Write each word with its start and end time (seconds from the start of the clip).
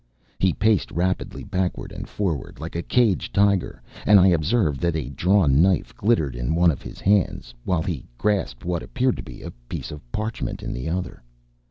He 0.39 0.51
paced 0.53 0.89
rapidly 0.91 1.43
backward 1.43 1.91
and 1.91 2.09
forward 2.09 2.59
like 2.59 2.75
a 2.75 2.81
caged 2.81 3.35
tiger, 3.35 3.83
and 4.03 4.19
I 4.19 4.29
observed 4.29 4.79
that 4.81 4.95
a 4.95 5.09
drawn 5.11 5.61
knife 5.61 5.95
glittered 5.95 6.35
in 6.35 6.55
one 6.55 6.71
of 6.71 6.81
his 6.81 6.99
hands, 6.99 7.53
while 7.65 7.83
he 7.83 8.07
grasped 8.17 8.65
what 8.65 8.81
appeared 8.81 9.17
to 9.17 9.23
be 9.23 9.43
a 9.43 9.51
piece 9.69 9.91
of 9.91 10.01
parchment 10.11 10.63
in 10.63 10.73
the 10.73 10.89
other. 10.89 11.21